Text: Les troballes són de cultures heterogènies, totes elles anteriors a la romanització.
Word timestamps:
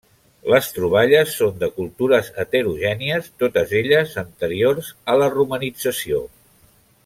Les 0.51 0.69
troballes 0.77 1.35
són 1.41 1.59
de 1.63 1.69
cultures 1.75 2.31
heterogènies, 2.45 3.29
totes 3.43 3.77
elles 3.83 4.17
anteriors 4.25 4.91
a 5.15 5.19
la 5.25 5.29
romanització. 5.39 6.27